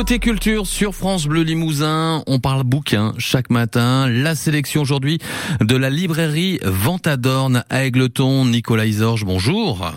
Côté 0.00 0.18
culture 0.18 0.66
sur 0.66 0.94
France 0.94 1.26
Bleu 1.26 1.42
Limousin, 1.42 2.22
on 2.26 2.38
parle 2.38 2.64
bouquin 2.64 3.12
chaque 3.18 3.50
matin. 3.50 4.08
La 4.08 4.34
sélection 4.34 4.80
aujourd'hui 4.80 5.18
de 5.60 5.76
la 5.76 5.90
librairie 5.90 6.58
Ventadorne 6.62 7.64
à 7.68 7.84
Aigleton. 7.84 8.46
Nicolas 8.46 8.86
Isorge, 8.86 9.26
bonjour. 9.26 9.92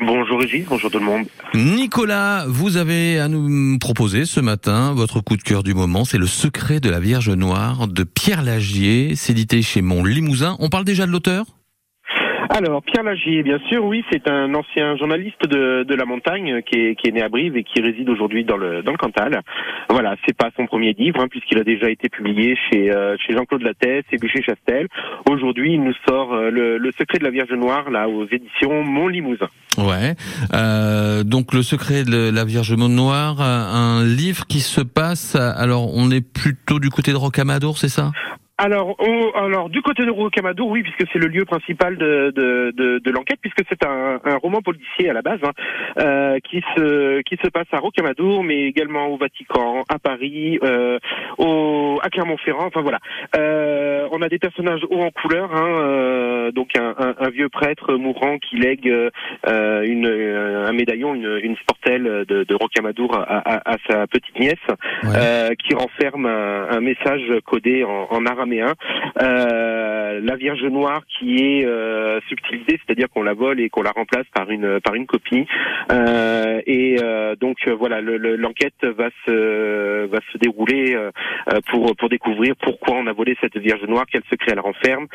Bonjour 0.00 0.40
Régis, 0.40 0.64
bonjour 0.66 0.90
tout 0.90 0.98
le 0.98 1.04
monde. 1.04 1.26
Nicolas, 1.52 2.46
vous 2.48 2.78
avez 2.78 3.18
à 3.18 3.28
nous 3.28 3.78
proposer 3.78 4.24
ce 4.24 4.40
matin 4.40 4.94
votre 4.94 5.20
coup 5.20 5.36
de 5.36 5.42
cœur 5.42 5.62
du 5.62 5.74
moment, 5.74 6.06
c'est 6.06 6.16
Le 6.16 6.26
secret 6.26 6.80
de 6.80 6.88
la 6.88 6.98
Vierge 6.98 7.28
Noire 7.28 7.86
de 7.86 8.02
Pierre 8.02 8.42
Lagier, 8.42 9.12
c'est 9.14 9.32
édité 9.32 9.60
chez 9.60 9.82
Mon 9.82 10.04
Limousin. 10.04 10.56
On 10.58 10.70
parle 10.70 10.86
déjà 10.86 11.04
de 11.04 11.10
l'auteur? 11.10 11.44
Alors, 12.50 12.82
Pierre 12.82 13.04
Lagier, 13.04 13.42
bien 13.42 13.58
sûr, 13.68 13.84
oui, 13.84 14.04
c'est 14.10 14.28
un 14.28 14.54
ancien 14.54 14.96
journaliste 14.96 15.46
de, 15.48 15.94
la 15.94 16.04
montagne 16.04 16.62
qui 16.62 16.78
est, 16.78 16.94
qui 16.96 17.08
est 17.08 17.12
né 17.12 17.22
à 17.22 17.28
Brive 17.28 17.56
et 17.56 17.64
qui 17.64 17.80
réside 17.80 18.08
aujourd'hui 18.08 18.44
dans 18.44 18.56
le, 18.56 18.82
dans 18.82 18.92
le 18.92 18.98
Cantal. 18.98 19.40
Voilà, 19.88 20.16
c'est 20.26 20.36
pas 20.36 20.50
son 20.56 20.66
premier 20.66 20.92
livre, 20.92 21.20
hein, 21.20 21.28
puisqu'il 21.30 21.58
a 21.58 21.64
déjà 21.64 21.90
été 21.90 22.08
publié 22.08 22.56
chez, 22.70 22.92
euh, 22.92 23.16
chez 23.18 23.32
Jean-Claude 23.32 23.62
Lattès 23.62 24.04
et 24.10 24.16
Bûcher-Chastel. 24.16 24.88
Aujourd'hui, 25.30 25.74
il 25.74 25.82
nous 25.82 25.94
sort 26.08 26.32
euh, 26.32 26.50
le, 26.50 26.78
le, 26.78 26.90
secret 26.98 27.18
de 27.18 27.24
la 27.24 27.30
Vierge 27.30 27.52
Noire, 27.52 27.90
là, 27.90 28.08
aux 28.08 28.26
éditions 28.26 28.82
Mont 28.82 29.08
Limousin. 29.08 29.48
Ouais, 29.78 30.14
euh, 30.54 31.24
donc 31.24 31.52
le 31.52 31.62
secret 31.62 32.04
de 32.04 32.30
la 32.30 32.44
Vierge 32.44 32.74
Noire, 32.74 33.40
un 33.40 34.04
livre 34.04 34.46
qui 34.46 34.60
se 34.60 34.80
passe, 34.80 35.34
alors 35.36 35.94
on 35.94 36.10
est 36.10 36.20
plutôt 36.20 36.78
du 36.78 36.90
côté 36.90 37.12
de 37.12 37.16
Rocamadour, 37.16 37.78
c'est 37.78 37.88
ça? 37.88 38.12
Alors, 38.56 38.96
alors 39.34 39.68
du 39.68 39.82
côté 39.82 40.04
de 40.04 40.10
Rocamadour, 40.10 40.68
oui, 40.68 40.82
puisque 40.82 41.10
c'est 41.12 41.18
le 41.18 41.26
lieu 41.26 41.44
principal 41.44 41.96
de, 41.96 42.32
de, 42.34 43.10
l'enquête, 43.10 43.38
puisque 43.40 43.62
c'est 43.68 43.84
un, 43.84 44.20
un, 44.24 44.36
roman 44.36 44.60
policier 44.62 45.10
à 45.10 45.12
la 45.12 45.22
base, 45.22 45.40
hein, 45.42 45.52
euh, 45.98 46.38
qui 46.40 46.62
se 46.76 47.22
qui 47.22 47.36
se 47.42 47.48
passe 47.48 47.66
à 47.72 47.78
Rocamadour, 47.78 48.44
mais 48.44 48.64
également 48.64 49.08
au 49.08 49.16
Vatican, 49.16 49.82
à 49.88 49.98
Paris, 49.98 50.58
euh, 50.62 50.98
au, 51.38 51.98
à 52.02 52.10
Clermont-Ferrand. 52.10 52.66
Enfin 52.66 52.82
voilà, 52.82 52.98
euh, 53.36 53.93
on 54.12 54.22
a 54.22 54.28
des 54.28 54.38
personnages 54.38 54.82
hauts 54.90 55.02
en 55.02 55.10
couleur, 55.10 55.54
hein, 55.54 55.82
euh, 55.82 56.52
donc 56.52 56.76
un, 56.78 56.94
un, 56.98 57.14
un, 57.18 57.30
vieux 57.30 57.48
prêtre 57.48 57.94
mourant 57.94 58.38
qui 58.38 58.56
lègue 58.56 58.88
euh, 58.88 59.82
une, 59.82 60.06
un 60.06 60.72
médaillon, 60.72 61.14
une, 61.14 61.40
une 61.42 61.56
sportelle 61.56 62.24
de, 62.28 62.44
de 62.44 62.54
Rocamadour 62.54 63.16
à, 63.16 63.22
à, 63.22 63.72
à, 63.74 63.76
sa 63.88 64.06
petite 64.06 64.38
nièce, 64.38 64.54
ouais. 65.04 65.56
qui 65.56 65.74
renferme 65.74 66.26
un, 66.26 66.80
message 66.80 67.22
codé 67.46 67.82
en, 67.82 68.08
en 68.10 68.26
arabe 68.26 68.44
euh, 69.20 70.20
la 70.22 70.36
Vierge 70.36 70.64
Noire 70.64 71.02
qui 71.06 71.36
est 71.36 71.64
euh, 71.64 72.20
subtilisée, 72.28 72.78
c'est-à-dire 72.84 73.08
qu'on 73.08 73.22
la 73.22 73.34
vole 73.34 73.60
et 73.60 73.68
qu'on 73.70 73.82
la 73.82 73.90
remplace 73.90 74.26
par 74.34 74.50
une 74.50 74.80
par 74.80 74.94
une 74.94 75.06
copie. 75.06 75.46
Euh, 75.90 76.60
et 76.66 76.96
euh, 77.02 77.36
donc 77.36 77.56
euh, 77.66 77.74
voilà, 77.74 78.00
l'enquête 78.00 78.84
va 78.84 79.08
se 79.26 80.06
va 80.06 80.18
se 80.32 80.38
dérouler 80.38 80.96
pour 81.70 81.94
pour 81.96 82.08
découvrir 82.08 82.54
pourquoi 82.60 82.96
on 82.96 83.06
a 83.06 83.12
volé 83.12 83.36
cette 83.40 83.56
Vierge 83.56 83.84
Noire, 83.84 83.93
quel 84.10 84.22
secret 84.30 84.52
elle 84.52 84.60
renferme 84.60 85.06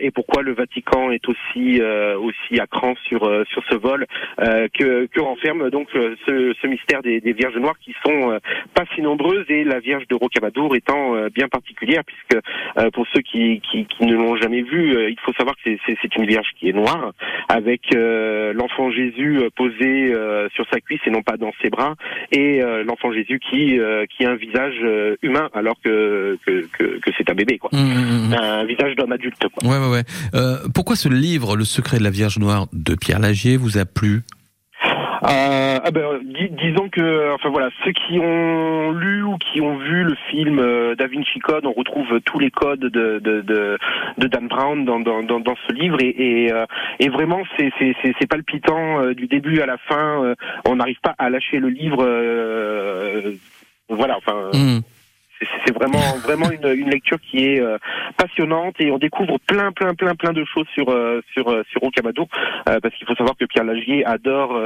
et 0.00 0.10
pourquoi 0.10 0.42
le 0.42 0.52
Vatican 0.52 1.10
est 1.10 1.26
aussi 1.28 1.80
aussi 1.80 2.60
à 2.60 2.66
cran 2.66 2.94
sur 3.06 3.20
sur 3.50 3.62
ce 3.70 3.76
vol 3.76 4.06
que 4.38 5.06
que 5.06 5.20
renferme 5.20 5.70
donc 5.70 5.88
ce, 5.92 6.54
ce 6.60 6.66
mystère 6.66 7.02
des, 7.02 7.20
des, 7.20 7.32
Vierges 7.32 7.56
Noires 7.56 7.78
qui 7.80 7.94
sont 8.04 8.38
pas 8.74 8.84
si 8.94 9.02
nombreuses 9.02 9.46
et 9.48 9.64
la 9.64 9.80
Vierge 9.80 10.06
de 10.08 10.14
Rocamadour 10.14 10.74
étant 10.76 11.28
bien 11.34 11.48
particulière 11.48 12.02
puisque 12.04 12.42
euh, 12.78 12.90
pour 12.90 13.06
ceux 13.12 13.20
qui, 13.20 13.60
qui, 13.70 13.86
qui 13.86 14.06
ne 14.06 14.14
l'ont 14.14 14.36
jamais 14.36 14.62
vu, 14.62 14.96
euh, 14.96 15.10
il 15.10 15.18
faut 15.20 15.32
savoir 15.34 15.56
que 15.56 15.70
c'est 15.86 16.16
une 16.16 16.26
vierge 16.26 16.48
qui 16.58 16.68
est 16.68 16.72
noire, 16.72 17.12
avec 17.48 17.94
euh, 17.94 18.52
l'enfant 18.52 18.90
Jésus 18.90 19.40
posé 19.56 20.12
sur 20.54 20.66
sa 20.72 20.80
cuisse 20.80 21.00
et 21.06 21.10
non 21.10 21.22
pas 21.22 21.36
dans 21.36 21.52
ses 21.62 21.70
bras, 21.70 21.94
et 22.32 22.60
l'enfant 22.84 23.12
Jésus 23.12 23.38
qui 23.38 23.78
qui 24.10 24.24
a 24.24 24.30
un 24.30 24.36
visage 24.36 24.76
humain 25.22 25.48
alors 25.54 25.76
que 25.82 26.38
que, 26.46 26.66
que, 26.76 26.98
que 26.98 27.10
c'est 27.16 27.30
un 27.30 27.34
bébé 27.34 27.58
quoi, 27.58 27.70
mmh, 27.72 28.17
mmh, 28.18 28.30
mmh. 28.30 28.34
un 28.34 28.64
visage 28.64 28.96
d'homme 28.96 29.12
adulte. 29.12 29.46
Quoi. 29.54 29.70
Ouais 29.70 29.78
ouais 29.78 29.90
ouais. 29.90 30.04
pourquoi 30.74 30.96
ce 30.96 31.08
livre, 31.08 31.56
Le 31.56 31.64
secret 31.64 31.98
de 31.98 32.04
la 32.04 32.10
Vierge 32.10 32.38
noire 32.38 32.66
de 32.72 32.94
Pierre 32.94 33.20
Lagier, 33.20 33.56
vous 33.56 33.78
a 33.78 33.84
plu? 33.84 34.22
Euh, 35.24 35.78
ah 35.82 35.90
ben, 35.90 36.20
disons 36.22 36.88
que, 36.88 37.34
enfin 37.34 37.48
voilà, 37.48 37.70
ceux 37.84 37.90
qui 37.90 38.20
ont 38.20 38.92
lu 38.92 39.24
ou 39.24 39.36
qui 39.38 39.60
ont 39.60 39.76
vu 39.76 40.04
le 40.04 40.14
film 40.30 40.60
euh, 40.60 40.94
Da 40.94 41.08
Vinci 41.08 41.40
Code, 41.40 41.66
on 41.66 41.72
retrouve 41.72 42.20
tous 42.24 42.38
les 42.38 42.52
codes 42.52 42.80
de 42.80 43.18
de, 43.18 43.40
de, 43.40 43.78
de 44.18 44.26
Dan 44.28 44.46
Brown 44.46 44.84
dans, 44.84 45.00
dans, 45.00 45.24
dans, 45.24 45.40
dans, 45.40 45.56
ce 45.66 45.72
livre 45.72 46.00
et, 46.00 46.14
et, 46.18 46.52
euh, 46.52 46.66
et 47.00 47.08
vraiment 47.08 47.42
c'est 47.58 47.72
c'est 47.80 48.26
palpitant 48.28 49.00
euh, 49.00 49.14
du 49.14 49.26
début 49.26 49.60
à 49.60 49.66
la 49.66 49.76
fin. 49.76 50.34
on 50.64 50.76
n'arrive 50.76 51.00
pas 51.02 51.16
à 51.18 51.30
lâcher 51.30 51.58
le 51.58 51.68
livre. 51.68 52.04
voilà, 53.88 54.16
enfin. 54.18 54.50
Mmh 54.54 54.80
c'est 55.64 55.74
vraiment 55.74 56.16
vraiment 56.22 56.50
une, 56.50 56.66
une, 56.76 56.90
lecture 56.90 57.18
qui 57.20 57.44
est 57.44 57.60
euh, 57.60 57.78
passionnante 58.18 58.74
et 58.80 58.90
on 58.90 58.98
découvre 58.98 59.38
plein 59.46 59.72
plein 59.72 59.94
plein 59.94 60.14
plein 60.14 60.32
de 60.32 60.44
choses 60.44 60.66
sur 60.74 60.90
euh, 60.90 61.22
sur 61.32 61.48
euh, 61.48 61.62
sur 61.70 61.80
Rocamadour 61.80 62.28
parce 62.66 62.94
qu'il 62.96 63.06
faut 63.06 63.14
savoir 63.14 63.36
que 63.36 63.44
Pierre 63.46 63.64
Lagier 63.64 64.04
adore 64.04 64.60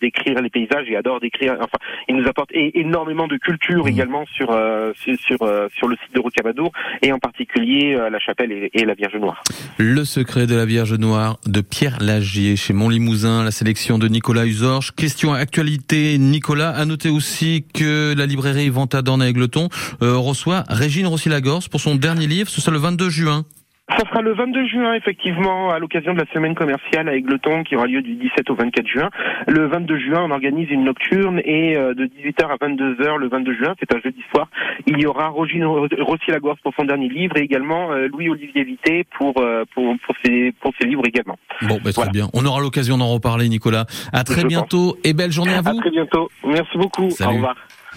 décrire 0.00 0.42
les 0.42 0.50
paysages 0.50 0.88
et 0.88 0.96
adore 0.96 1.20
décrire 1.20 1.56
enfin 1.60 1.78
il 2.08 2.16
nous 2.16 2.28
apporte 2.28 2.50
énormément 2.52 3.28
de 3.28 3.36
culture 3.36 3.84
mmh. 3.84 3.88
également 3.88 4.24
sur 4.26 4.48
sur 4.94 5.18
sur 5.28 5.88
le 5.88 5.96
site 6.02 6.14
de 6.14 6.20
Rocamadour 6.20 6.72
et 7.02 7.12
en 7.12 7.18
particulier 7.18 7.96
la 8.10 8.18
chapelle 8.18 8.52
et, 8.52 8.70
et, 8.74 8.84
la 8.84 8.94
Vierge 8.94 9.16
Noire. 9.16 9.42
Le 9.78 10.04
secret 10.04 10.46
de 10.46 10.54
la 10.54 10.66
Vierge 10.66 10.94
Noire 10.94 11.36
de 11.46 11.60
Pierre 11.60 11.98
Lagier 12.00 12.56
chez 12.56 12.72
Montlimousin, 12.72 13.44
la 13.44 13.50
sélection 13.50 13.98
de 13.98 14.08
Nicolas 14.08 14.44
Usorge. 14.44 14.92
Question 14.94 15.32
actualité 15.32 16.18
Nicolas, 16.18 16.70
à 16.70 16.84
noter 16.84 17.08
aussi 17.08 17.64
que 17.72 18.14
la 18.16 18.26
librairie 18.26 18.68
Ventadorne 18.68 19.22
à 19.22 19.28
Aigleton 19.28 19.68
reçoit 20.00 20.64
Régine 20.68 21.06
Rossi-Lagorce 21.06 21.68
pour 21.68 21.80
son 21.80 21.94
dernier 21.94 22.26
livre, 22.26 22.50
ce 22.50 22.60
sera 22.60 22.72
le 22.72 22.78
22 22.78 22.95
juin. 23.04 23.44
Ça 23.88 24.00
sera 24.08 24.20
le 24.20 24.34
22 24.34 24.66
juin, 24.66 24.94
effectivement, 24.94 25.70
à 25.70 25.78
l'occasion 25.78 26.12
de 26.12 26.18
la 26.18 26.26
semaine 26.34 26.56
commerciale 26.56 27.08
à 27.08 27.14
Aigleton, 27.14 27.62
qui 27.62 27.76
aura 27.76 27.86
lieu 27.86 28.02
du 28.02 28.16
17 28.16 28.50
au 28.50 28.56
24 28.56 28.84
juin. 28.84 29.10
Le 29.46 29.68
22 29.68 29.98
juin, 30.00 30.24
on 30.24 30.32
organise 30.32 30.68
une 30.70 30.84
nocturne 30.84 31.40
et 31.44 31.76
euh, 31.76 31.94
de 31.94 32.06
18h 32.06 32.46
à 32.46 32.56
22h 32.56 33.16
le 33.16 33.28
22 33.28 33.54
juin, 33.54 33.74
c'est 33.78 33.94
un 33.94 34.00
jeudi 34.00 34.22
soir, 34.34 34.48
il 34.88 35.00
y 35.00 35.06
aura 35.06 35.28
Rogine 35.28 35.64
Rossi-Lagorce 35.64 36.58
pour 36.62 36.72
son 36.76 36.84
dernier 36.84 37.08
livre 37.08 37.36
et 37.36 37.42
également 37.42 37.92
euh, 37.92 38.08
Louis-Olivier 38.08 38.64
Vité 38.64 39.06
pour, 39.16 39.34
euh, 39.38 39.62
pour, 39.72 39.94
pour, 40.04 40.16
ses, 40.24 40.52
pour 40.60 40.72
ses 40.80 40.88
livres 40.88 41.06
également. 41.06 41.38
Bon, 41.62 41.78
bah, 41.82 41.92
très 41.92 42.10
bien. 42.10 42.28
On 42.34 42.44
aura 42.44 42.60
l'occasion 42.60 42.98
d'en 42.98 43.08
reparler, 43.08 43.48
Nicolas. 43.48 43.86
À 44.12 44.24
très 44.24 44.44
bientôt 44.44 44.96
et 45.04 45.12
belle 45.12 45.30
journée 45.30 45.54
à 45.54 45.62
vous. 45.62 45.78
À 45.78 45.80
très 45.80 45.90
bientôt. 45.90 46.28
Merci 46.44 46.76
beaucoup. 46.76 47.08
Au 47.24 47.28
revoir. 47.28 47.54